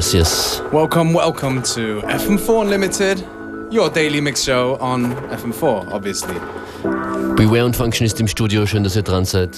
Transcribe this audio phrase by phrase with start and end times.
[0.00, 0.62] Yes, yes.
[0.72, 3.22] Welcome, welcome to FM4 Unlimited,
[3.70, 6.36] your daily mix show on FM4, obviously.
[7.36, 9.50] Beware und Function ist im Studio, schön, dass ihr dran seid.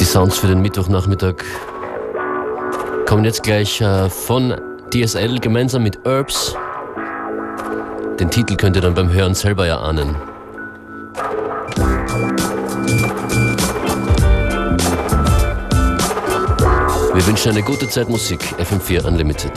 [0.00, 1.44] Die Sounds für den Mittwochnachmittag
[3.06, 4.60] kommen jetzt gleich äh, von
[4.92, 6.56] DSL gemeinsam mit Herbs.
[8.18, 10.16] Den Titel könnt ihr dann beim Hören selber erahnen.
[17.14, 19.52] Wir wünschen eine gute Zeit Musik, FM4 Unlimited.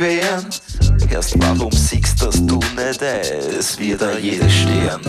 [0.00, 0.46] Wären.
[1.10, 5.00] Erst warum siehst dass du nicht es wird da jeder stehen.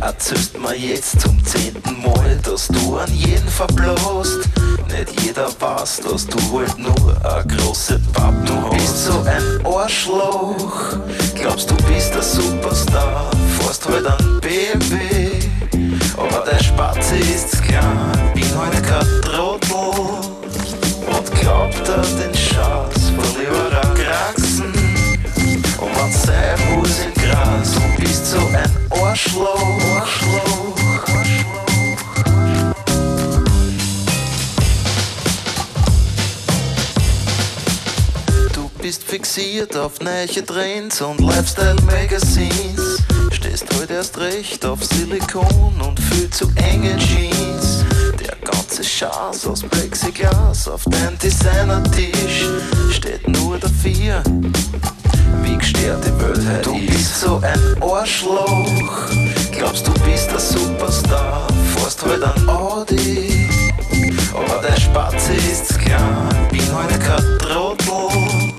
[0.00, 4.48] Erzählst mir jetzt zum zehnten Mal, dass du an jeden verblost.
[4.88, 10.98] Nicht jeder weiß, dass du halt nur a große Papp Du bist so ein Arschloch.
[11.34, 15.48] Glaubst du bist der Superstar, fährst halt an BMW.
[16.16, 19.72] Aber der Spatze ist klar, bin halt kein Trottel.
[21.06, 23.71] Und glaubt er den Schatz von Kraxen.
[26.02, 29.56] Muss im Gras, du bist so ein Arschloch.
[29.94, 30.74] Arschloch.
[38.52, 42.98] Du bist fixiert auf neue Trends und Lifestyle-Magazines.
[43.30, 47.84] Stehst heute erst recht auf Silikon und viel zu enge Jeans.
[48.18, 52.48] Der ganze Schatz aus Plexiglas auf dein Designer-Tisch
[52.90, 54.24] steht nur dafür,
[55.42, 59.10] wie gestört die Welt heute Du bist so ein Arschloch,
[59.50, 63.48] glaubst du bist der Superstar, fährst heute an Audi,
[64.34, 68.52] aber der Spatze ist klar, bin heute kein Trottel.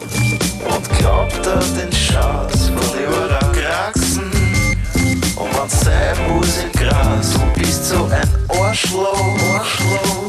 [0.66, 4.32] Und glaubt er den Schatz von ihrer Kraxen.
[5.36, 9.38] Und man sein muss im Gras, du bist so ein Arschloch.
[9.54, 10.23] Arschloch.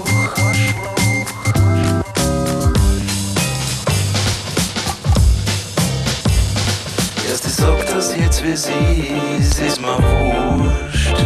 [8.44, 11.16] Wie sie ist, ist mir wurscht,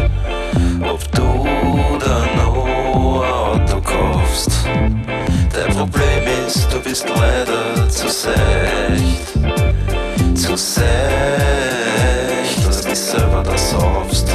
[0.89, 4.53] ob du da noch ein Auto kaufst.
[5.53, 9.33] Dein Problem ist, du bist leider zu secht,
[10.34, 10.87] zu secht,
[12.67, 14.28] dass du selber da saufst.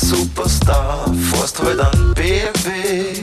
[0.00, 3.22] Superstar, fährst halt an BMW.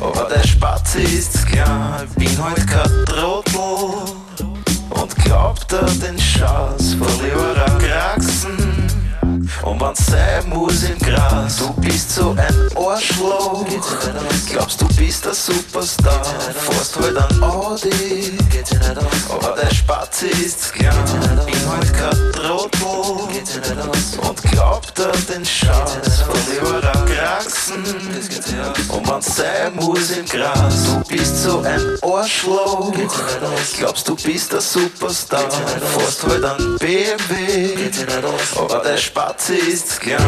[0.00, 4.14] Aber der Spatze ist klar, bin halt kein Trottel.
[4.90, 6.98] Und glaubt er den Schatz Kraxen.
[6.98, 8.27] Und
[9.78, 13.64] man sein muss im Gras, du bist so ein Arschloch.
[14.50, 16.24] Glaubst du bist der Superstar,
[16.54, 18.36] fährst halt an Audi.
[19.30, 20.94] Aber der Spatze ist klar,
[21.46, 22.68] bin halt kein Trottel.
[24.28, 27.07] Und glaubt er den Schatz von ihrer
[27.38, 27.84] Kraxen.
[28.88, 32.92] Und man sein muss im Gras, du bist so ein Arschloch.
[33.78, 35.48] Glaubst du bist der Superstar,
[35.96, 37.90] fährst halt an BMW.
[38.56, 40.20] Aber der Spatze ist klar,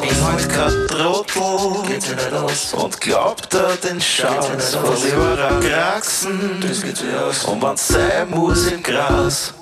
[0.00, 1.42] bin halt kein Trottel.
[2.72, 6.64] Und glaubt er den Schatz von ihrer Kraxen.
[7.46, 9.54] Und man sein muss im Gras.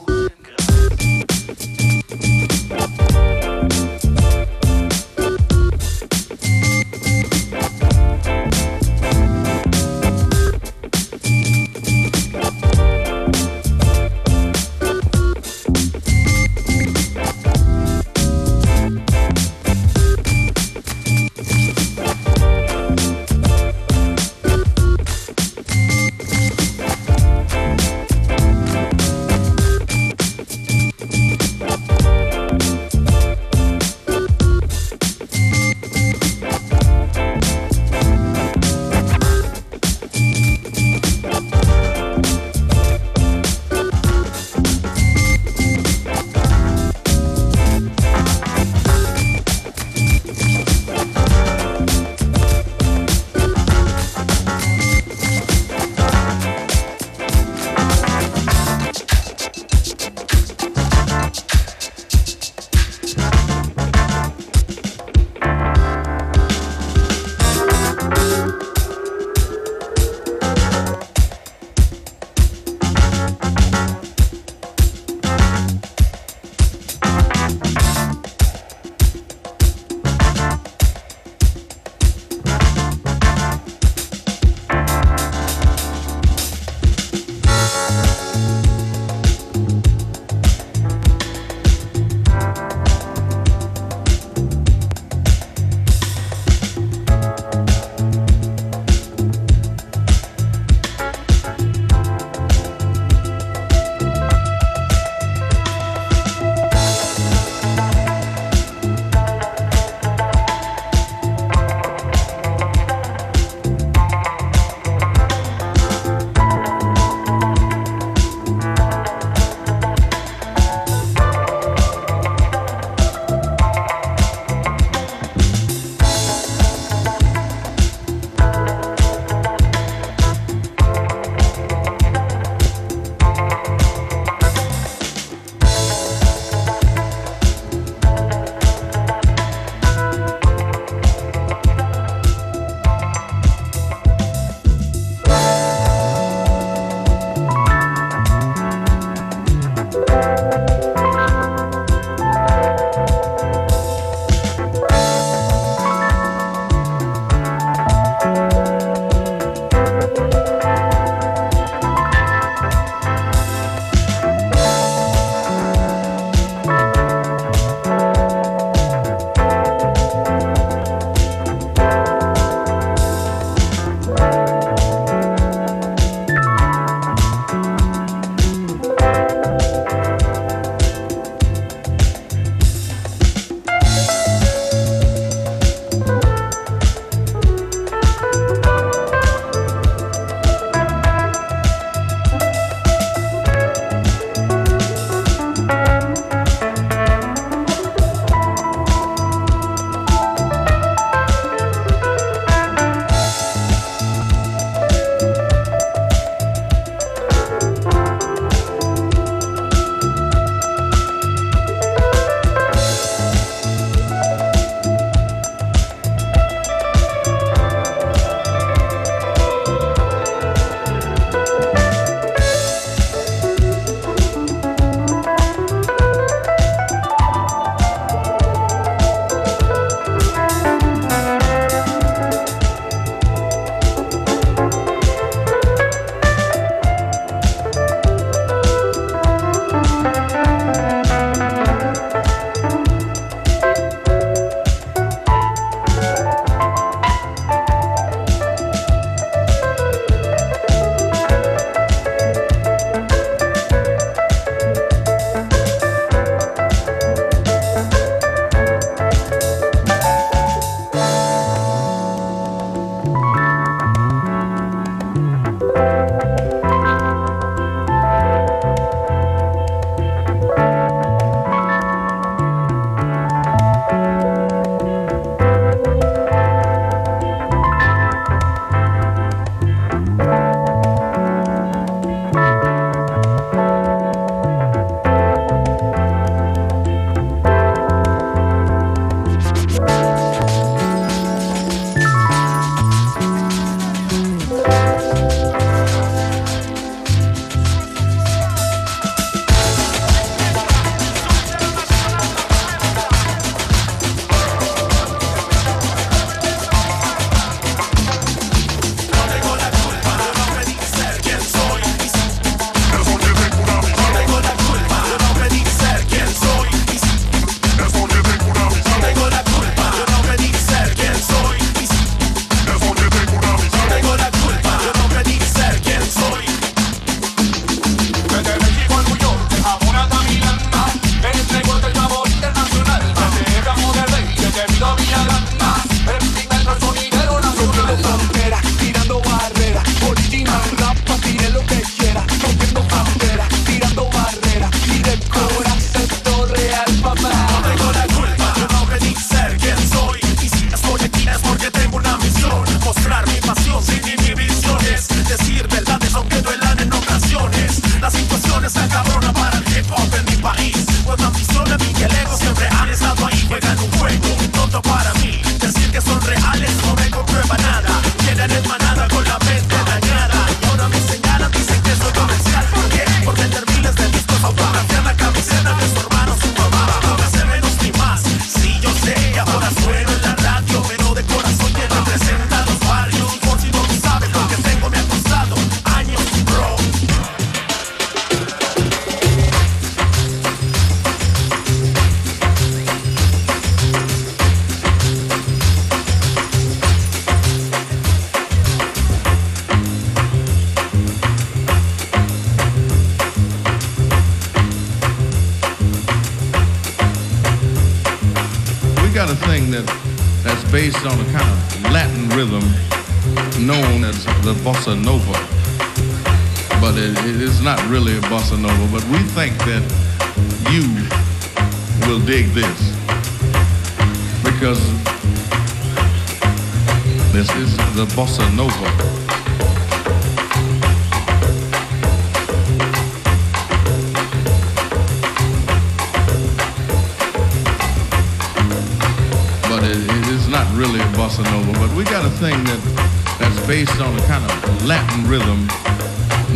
[441.96, 445.66] we got a thing that that's based on a kind of Latin rhythm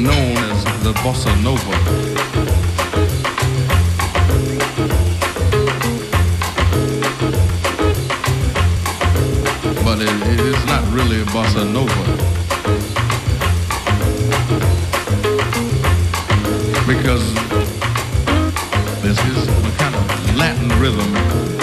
[0.02, 1.74] known as the bossa nova.
[9.84, 12.04] But it, it is not really a bossa nova.
[16.86, 17.32] Because
[19.02, 21.57] this is a kind of Latin rhythm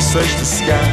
[0.00, 0.88] search the sky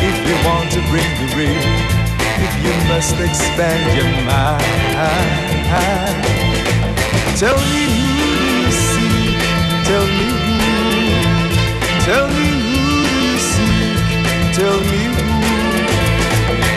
[0.00, 2.04] if you want to bring the rain.
[2.36, 4.64] If you must expand your mind.
[7.36, 9.34] Tell me who do you see?
[9.88, 10.58] Tell me who?
[12.06, 13.98] Tell me who do you seek?
[14.58, 15.28] Tell me who?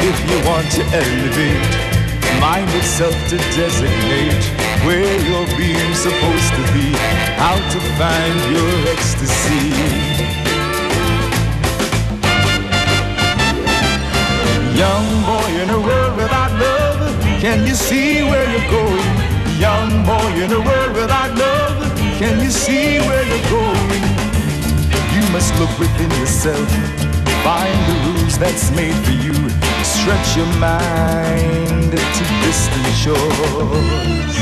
[0.10, 1.74] If you want to elevate,
[2.40, 4.44] mind itself to designate
[4.86, 6.88] where your being's supposed to be,
[7.38, 10.37] how to find your ecstasy.
[14.78, 19.10] Young boy in a world without love, can you see where you're going?
[19.58, 24.04] Young boy in a world without love, can you see where you're going?
[25.16, 26.70] You must look within yourself,
[27.44, 29.34] find the rules that's made for you.
[29.84, 34.38] Stretch your mind to distant shores.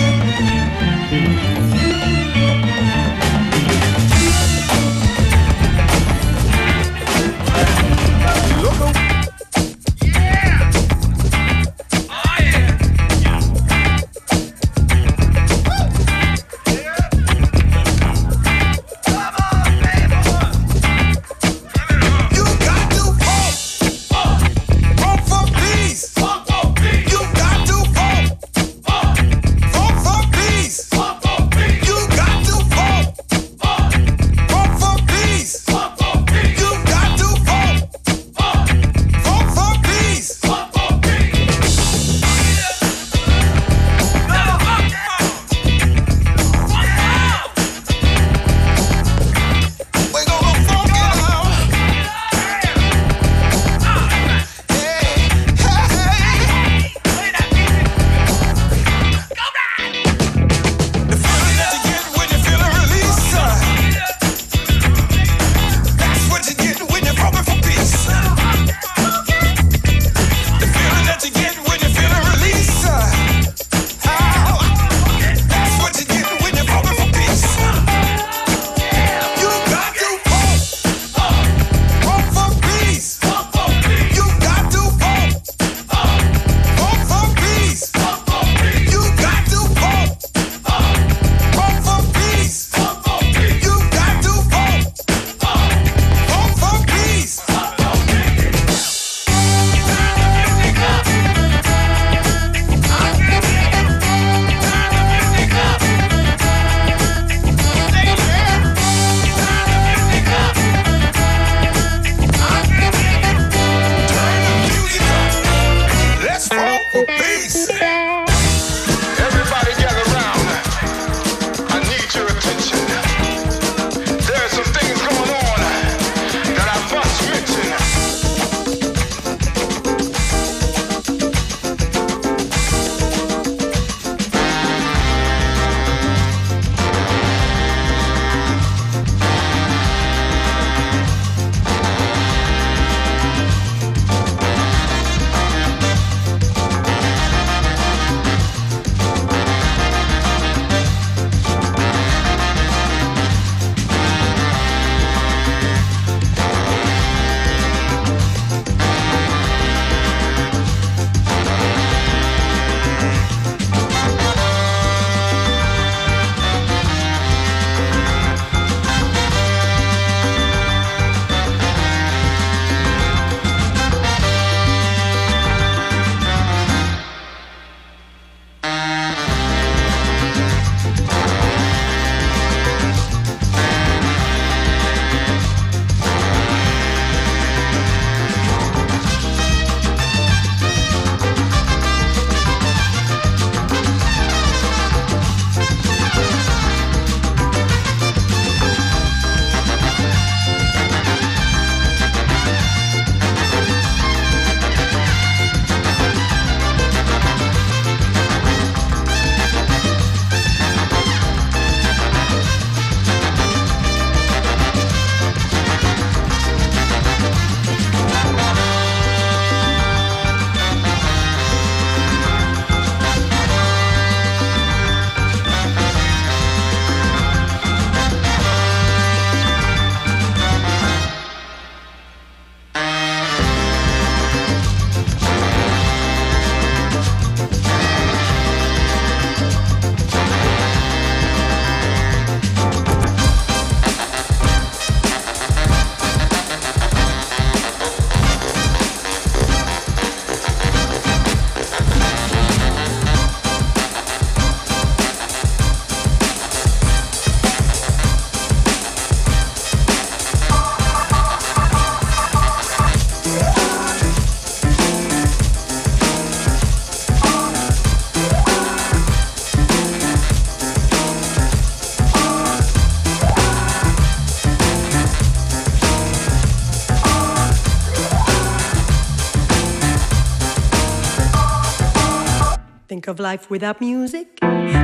[283.25, 284.27] Life without music.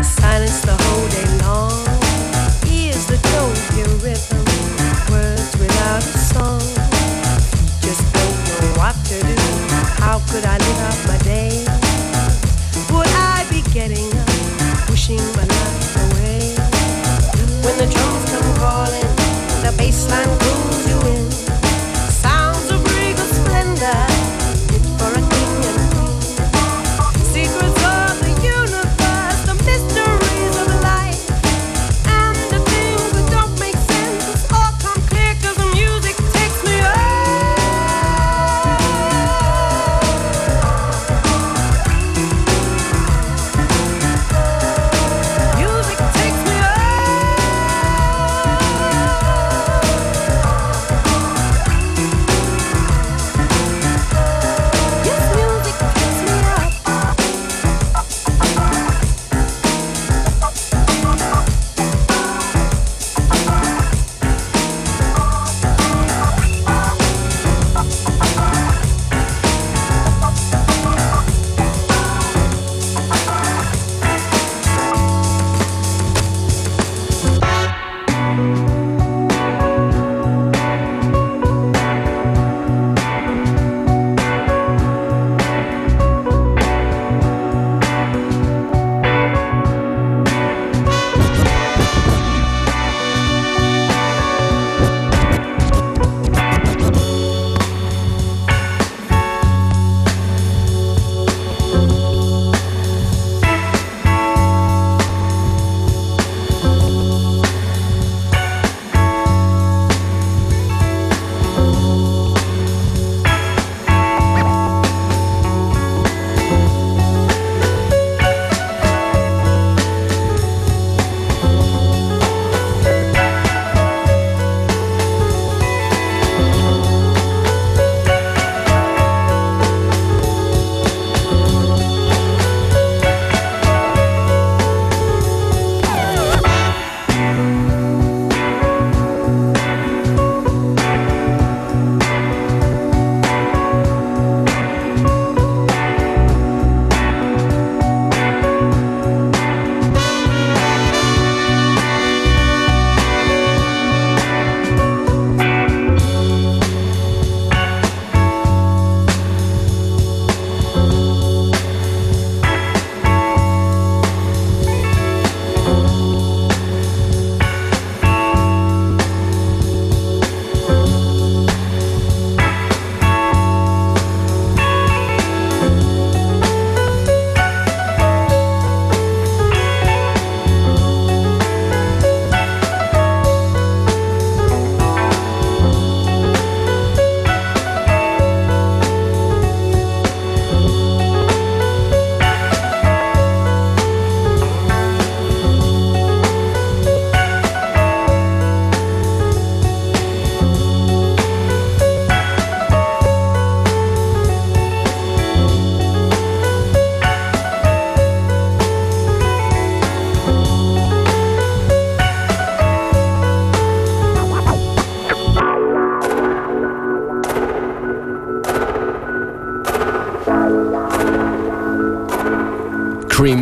[0.01, 1.77] Silence the whole day long.
[2.65, 4.43] Ears that don't hear rhythm.
[5.13, 6.65] Words without a song.
[7.85, 9.37] Just don't know what to do.
[10.01, 11.53] How could I live out my day?
[12.91, 14.29] Would I be getting up,
[14.89, 16.41] pushing my life away?
[17.63, 19.11] When the drums come calling,
[19.61, 20.70] the bass line pulls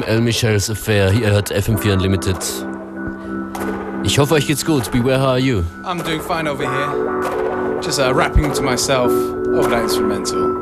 [0.09, 1.11] Cream El Michels Affair.
[1.13, 2.37] Ihr hört FM4 Unlimited.
[4.03, 4.91] Ich hoffe, euch geht's gut.
[4.91, 5.63] Beware, how are you?
[5.83, 7.79] I'm doing fine over here.
[7.81, 9.11] Just uh, rapping to myself
[9.53, 10.57] over that instrumental.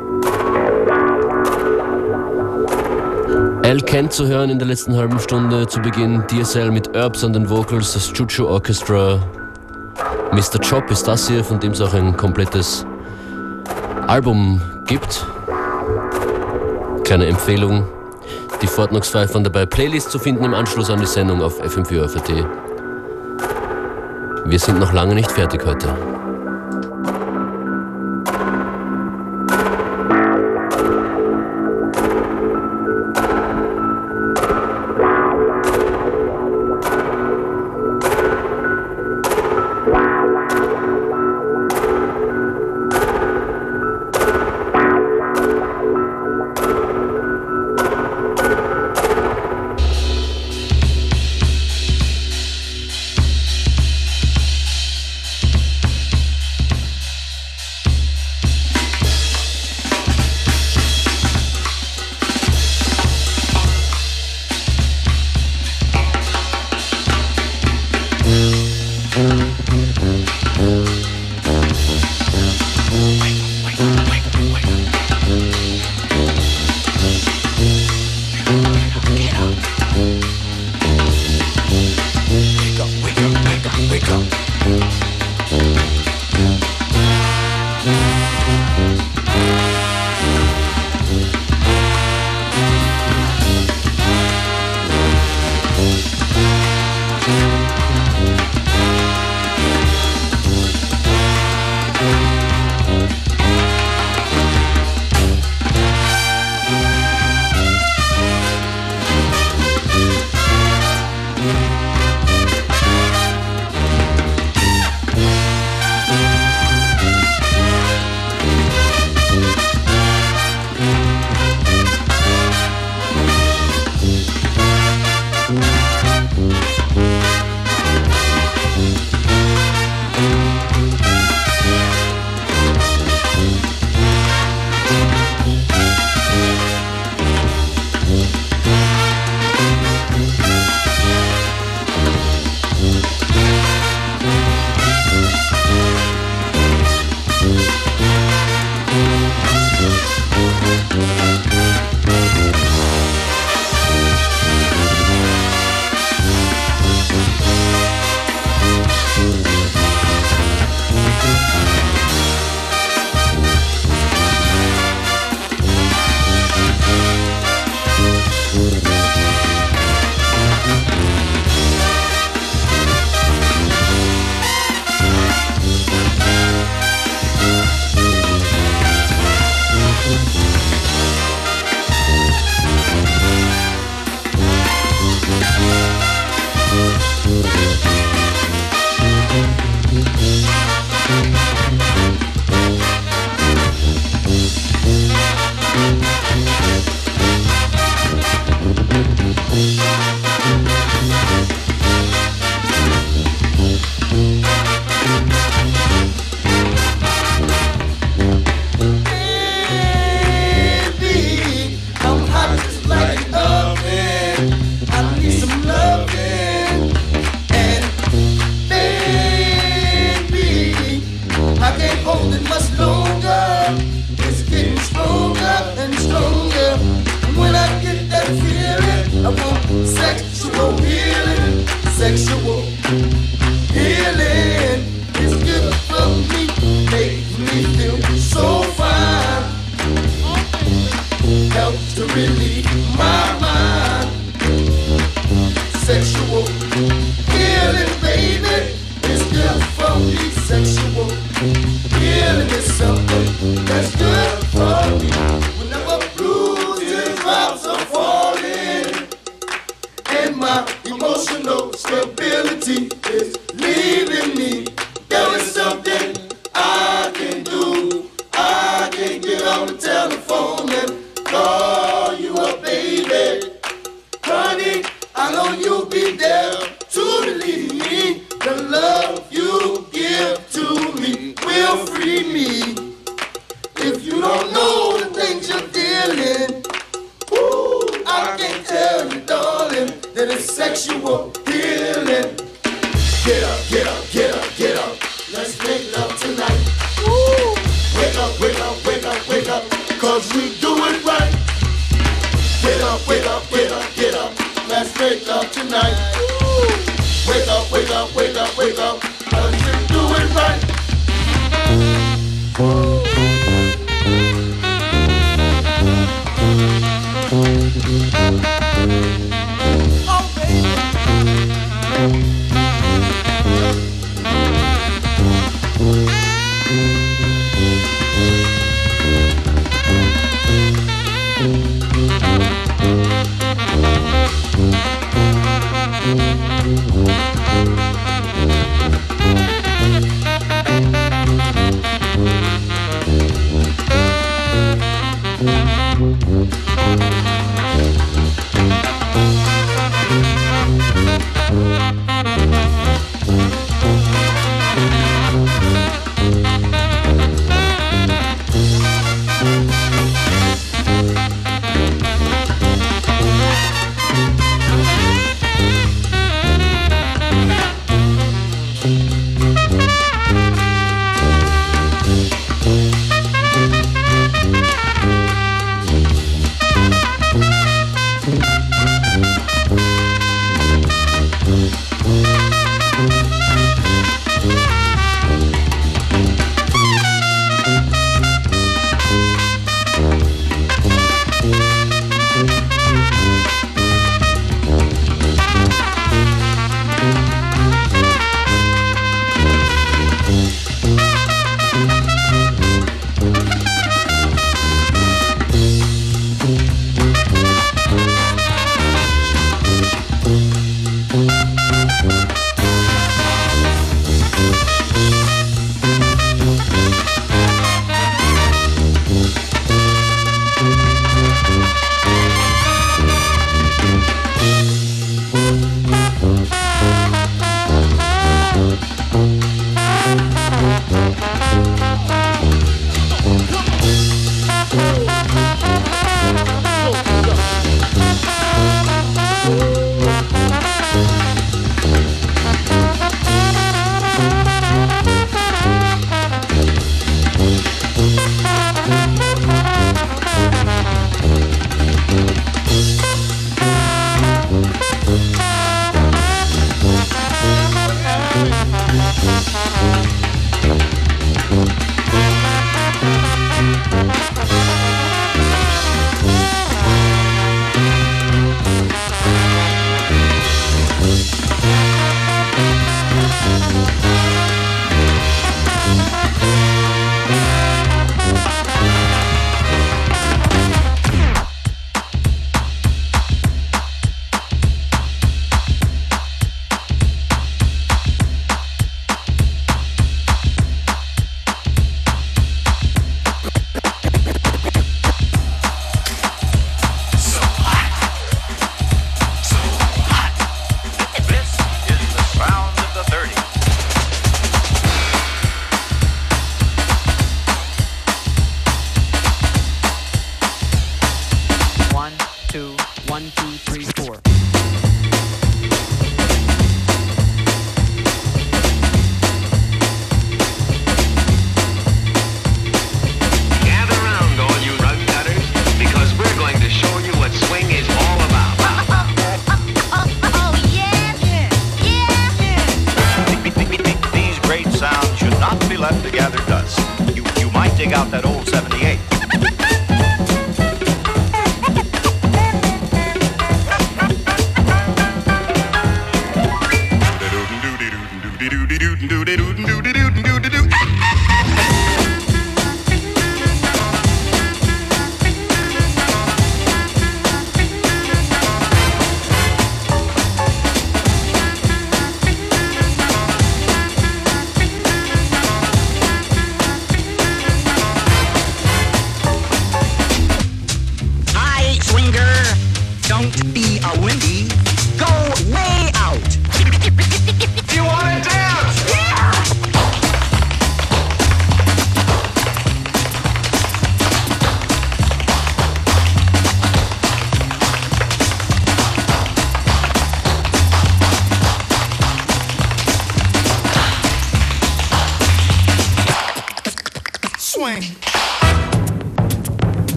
[3.64, 6.24] Al Kent zu hören in der letzten halben Stunde zu Beginn.
[6.28, 9.20] DSL mit Herbs an den Vocals, das Chuchu Orchestra.
[10.34, 10.60] Mr.
[10.60, 12.86] Chop ist das hier, von dem es auch ein komplettes
[14.08, 15.26] Album gibt.
[17.06, 17.86] Kleine Empfehlung.
[18.62, 22.46] Die Fortnox 5 von dabei Playlist zu finden im Anschluss an die Sendung auf FM4
[24.46, 25.88] Wir sind noch lange nicht fertig heute.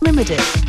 [0.00, 0.61] Limited.